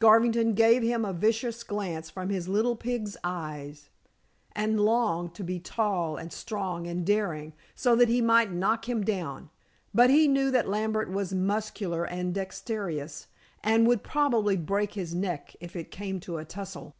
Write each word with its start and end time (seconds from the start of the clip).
Garvington 0.00 0.54
gave 0.54 0.82
him 0.82 1.04
a 1.04 1.12
vicious 1.12 1.62
glance 1.62 2.10
from 2.10 2.28
his 2.28 2.48
little 2.48 2.74
pig's 2.74 3.16
eyes, 3.22 3.88
and 4.50 4.80
longed 4.80 5.32
to 5.32 5.44
be 5.44 5.60
tall, 5.60 6.16
and 6.16 6.32
strong, 6.32 6.88
and 6.88 7.06
daring, 7.06 7.52
so 7.76 7.94
that 7.94 8.08
he 8.08 8.20
might 8.20 8.50
knock 8.52 8.88
him 8.88 9.04
down. 9.04 9.48
But 9.94 10.10
he 10.10 10.26
knew 10.26 10.50
that 10.50 10.68
Lambert 10.68 11.08
was 11.12 11.32
muscular 11.32 12.02
and 12.02 12.34
dexterous, 12.34 13.28
and 13.62 13.86
would 13.86 14.02
probably 14.02 14.56
break 14.56 14.94
his 14.94 15.14
neck 15.14 15.54
if 15.60 15.76
it 15.76 15.92
came 15.92 16.18
to 16.18 16.38
a 16.38 16.44
tussle. 16.44 16.96